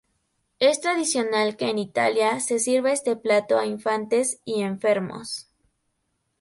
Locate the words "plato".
3.15-3.59